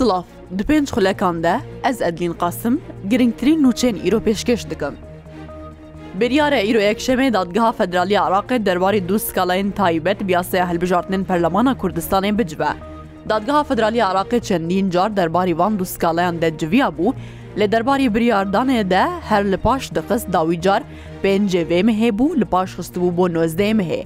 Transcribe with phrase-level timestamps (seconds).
[0.00, 0.22] Silav
[0.58, 4.94] di pênc xulekan de ez Edlîn qasim giringtirîn nûçên îro pêşkeş dikim.
[6.20, 12.68] Biryare îroyek şemê dadgeha Federaliya Iraqê derbarî du skalayên taybet biyasaya helbijartinên Perlemana Kurdistanê bicive.
[13.28, 17.14] Dadgeha Federaliya Iraqê çendîn car derbarî van du skalayan de civiya bû,
[17.58, 20.82] lê derbarî biryardanê de her li paş dixist dawî car
[21.22, 24.04] PNCV mihê bû li paş xistibû bo nozdê mihê.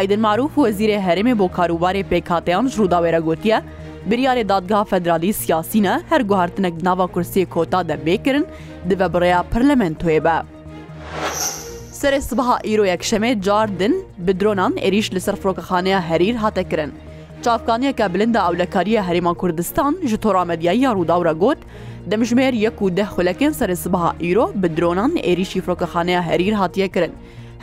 [0.00, 3.62] Eydin Maruf wezîrê herêmê bo karûbarê pêkatiyan ji rûdawêre gotiye,
[4.06, 8.44] biryarê dadgeha federalî siyasî ne her guhartinek nava kursiyê kota de bêkirin
[8.90, 10.46] dibe birêya parlamentoyê be.
[11.92, 16.92] Serê sibaha îro yekşemê cardin bi dronan êrîş li ser firokexaneya herîr hate kirin.
[17.42, 21.58] Çavkaniyeke bilinda ewlekariya Herêma Kurdistan ji toramediyaya rûdawra got,
[22.10, 27.12] demjmêr yek û deh xulekên serê sibaha îro bi dronan êrîşî firokexaneya herîr hatiye kirin.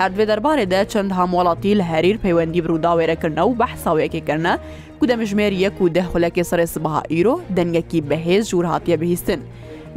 [0.01, 4.53] هەردوێ دەربارێدا چەند هەموڵاتی لە هەریر پەیوەندی بروداوێرەکردنە و بەحساوێکیکردە
[4.99, 9.39] کو دەمژمێر یەک و دەخولەکی سرێ سبها ئیرۆ دەنگەکی بەهێز ژوور هااتە بهیستن.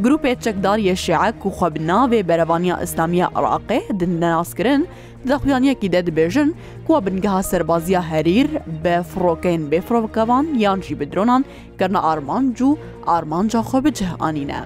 [0.05, 4.83] گروپێ چەکداریە شێعک و خۆبناوێ بەرەوانیا ئیسلامیە عراقێ دندەناسکردن
[5.31, 6.49] دەخویانیەکی دەدبێژن
[6.87, 8.47] کو بنگەها سەربازیە هەریر
[8.83, 11.43] بە فڕۆکەین بێفرۆکەوان یانجی بدرۆنان
[11.79, 12.71] کەرنە ئارمانج و
[13.09, 14.61] ئارمانجا خۆ بجهانینە.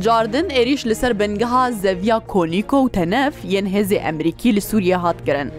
[0.00, 5.16] جاردن êریش li ser bengeha zeviya Kolîko û tenef yên hêzê Emerîkî li Sûriye hat
[5.24, 5.50] kirin.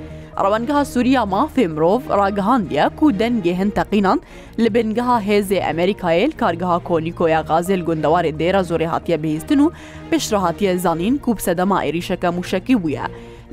[0.43, 4.21] Rewengeha Sûriya mafê mirov ragihandiye ku dengê hin teqînan
[4.59, 9.71] li bengeha hêzê Emerîkayê kargeha Kolîkoya gazê gundewarê dêra zorê hatiye bihîstin û
[10.11, 13.01] pêşrahatiye zanîn ku sedema êrîşeke mûşekî bûye.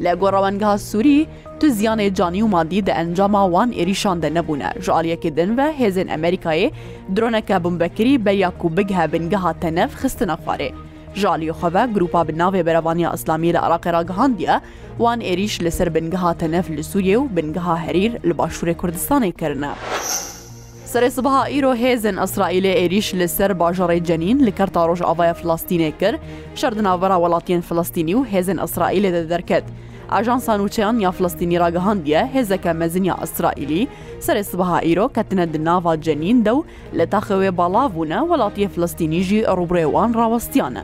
[0.05, 1.21] لە گۆڕەوەنگها سووری
[1.61, 6.69] تو زیانێ جانی و مادی دە ئەنجاما وان ێریشاندە نەبوونە ژعالیەکی دنە هێزن ئەمریکایە
[7.15, 10.71] درۆنەکە بمبەکری بە یاکوبگ هەبنگە هاتە نەف خستنە خوارێ.
[11.21, 14.53] ژالی خۆڤە گروپا بناوێ بەرەبانیا ئەسلامی لە عراقێراگەهاندە
[15.03, 19.73] وان عێریش لەسەر بنگەها تەنەف لە سووریێ و بنگەها هەریر لە باشوورێ کوردستانی کردە.
[20.93, 26.21] سەرێسبها ئیرۆ هێزن ئەسرائیلێ عێریش لەسەر باژەڕی جەنین لە کەرتا ڕۆژ ئاوایە فلستینێ کرد
[26.61, 29.67] شەردناوەرا وڵاتیان فلستینی و هێزن ئەسرائیلێ دەدەرکێت.
[30.13, 33.85] ئاژانسان وچیان یا فلستینی ڕگەهاندیە هێزەکە مەزنیا ئەسرائیلی
[34.27, 36.65] سەرێ سبها ئیرۆ کەتنە دناوا جەنین دە و
[36.99, 40.83] لە تاخەوێ باڵاوونە وڵاتیە فلستینیژی ڕوبرێوان ڕاوەستیانە.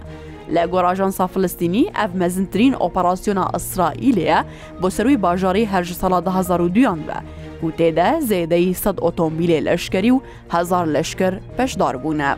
[0.54, 4.38] لە گۆڕژانسا فلستینی ئەف مەزنترین ئۆپەراسسیۆنا ئەسرائیلەیە
[4.80, 7.18] بۆ سەروی باژاری هەرج ساڵا 2002یان بە.
[7.64, 10.18] و تێدا زێدەی سەد ئۆتۆمبیلێ لەشکری و
[10.54, 12.30] هزار لەشکر پێشدار بوونە.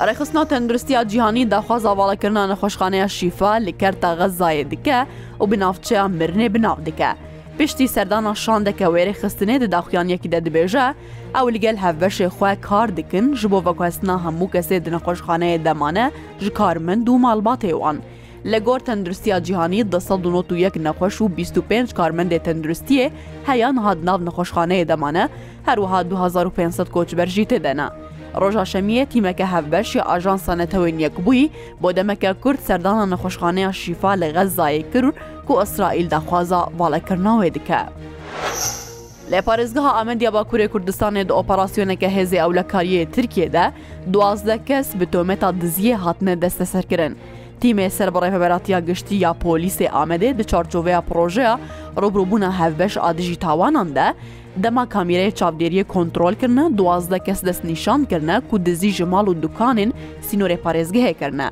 [0.00, 4.98] ڕێخستنا تەندروستیا جیهانی داخواز ئاواڵەکردنا نەخۆشخانەیە شیفا لە کەرتا غەزایە دکە
[5.40, 7.10] و بناافچەیان مرنێ بناو دکە.
[7.58, 10.86] پشتی سەردانە شان دەکە وێرە خستنێ دەداخیانەکی دەدبێژە
[11.36, 16.06] ئەو لەگەل هەڤەشێ خوای کار دکن ji بۆ بەکوستنا هەموو کەسێ دنەخۆشخانەیە دەمانە
[16.42, 17.96] ji کارمند و ماڵباتێوان.
[18.52, 23.08] لە گۆر تەندروستیا جیهانی 1991 نەخۆش و 25 کارمەندێ تەندروستیە
[23.48, 25.26] هەیان هاد ناو نەخۆشخانەیە دەمانە
[25.68, 27.88] هەروەها 2500 کۆچبەرژی تێدەنا.
[28.42, 31.50] ڕۆژاشەمیە تیمەکە هەفبەرشی ئاژانسانەتەوەی یەکبووی
[31.82, 35.14] بۆ دەمەکە کورد سەردانە نەخۆشخانەیە شیفا لە غەزایی کرد
[35.48, 37.80] و ئەسرائیل داخوازە باڵەکردناوێ دکە.
[39.32, 43.66] لە پارێزگەها ئامەندیا باکوورێ کوردستانێت ئۆپەراسسیۆنەکە هێزی ئەولەکاریە ترکێدا
[44.12, 47.14] دوازدە کەس بە تۆمەتا دزیە هاتنە دەستە سەرکردن.
[47.60, 51.54] تیمێ سەر بەڕێ هەبەراتیا گشتی یا پۆلیسی ئامەدێ دە چارچۆڤەیە پرۆژەیە
[52.02, 54.06] ڕۆبرووبوونا هەفبەش ئادژی تاواناندا
[54.64, 59.90] دەما کامیرەیە چاودێریە کۆنتترۆلکردە دوازدە کەس دەست نیشانکردە کو دزی ژماڵ و دوکانین
[60.28, 61.48] سینۆرە پارێزگەهێکردە.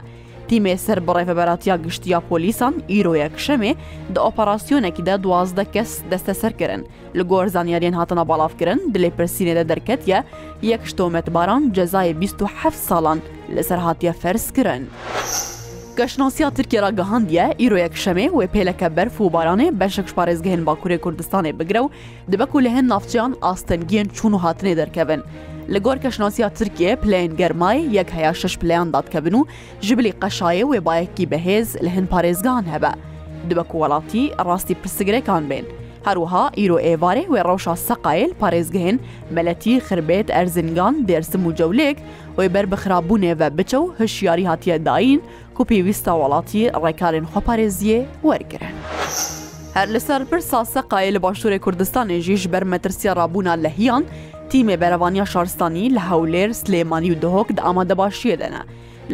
[0.48, 3.72] تیمێ سەر بەڕێفەبەراتیا گشتیا پۆلیسان ئیرۆیە کشەمێ
[4.14, 6.82] دە ئۆپەراسسیۆنێکیدا دوازدە کەس دەستە سەرکردن
[7.18, 10.18] لە گۆر زانیارێن هاتنە بەڵافکردن دلێ پرسیینێدە دەرکەتە
[10.70, 13.18] یەک شتۆمەتباران جەزای 27 ساڵان
[13.56, 14.82] لەسەر هااتە فەرزکردن.
[15.96, 20.98] Geşnasiya Tirkiye ra gihandiye îroyek şemê wê pêleke berf û baranê beşek ji parêzgehên Bakurê
[21.00, 21.90] Kurdistanê bigire û
[22.32, 25.22] dibe ku li hin navçeyan astengiyên çûn û hatinê derkevin.
[25.68, 29.44] Li gor keşnasiya Tirkiye pleyên germayê yek heya şeş pleyan dadkevin û
[29.80, 32.92] ji bilî qeşayê wê bayekî bihêz li hin parêzgan hebe.
[33.50, 35.64] Dibe ku welatî rastî pirsigirekan bên.
[36.08, 38.98] هەروها ئیرۆ ئێوارێ وێ ڕەوشا سەقایل پارێزگەهێن
[39.34, 41.96] مەلەتی خربێت ئەرزنگان دێرسم و جەولێک
[42.38, 45.20] وی بەر بخراببوونێ بە بچە و هەشیاری هاتیە داین
[45.60, 48.74] و پێویستە وڵاتی ڕێکارێن خۆپارێزیە وەرگرن.
[49.76, 54.04] هەر لەسەر پرسا سەقای لە باشووری کوردستانێژیش بەرمەترسی ڕابوونا لە هیان
[54.50, 58.62] تیمێ بەرەوانیا شارستانی لە هەولێر سلێمانی و دهۆک دا ئامادەباشیە دەنە.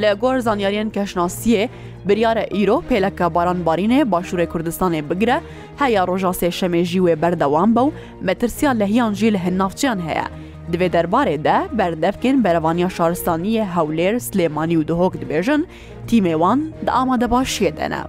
[0.02, 1.64] لە گۆر زانیاریان کەشناسیە
[2.06, 5.38] بریارە ئیرۆ پێلەکە بارانبارینێ باشووری کوردستانی بگرە
[5.81, 7.93] هەیە ڕۆژاسێ شەمێژی وێ بەردەوام بە و
[8.26, 10.26] مەترسیان لە هیانژی لە هەنافچیان هەیە.
[10.73, 15.62] Divê derbarê de berdevkên berevaniya şaristaniyê hewlêr Slêmanî û dihok dibêjin,
[16.09, 18.03] tîmê wan di amadebaşiyê de ne.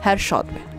[0.00, 0.73] Her şad be.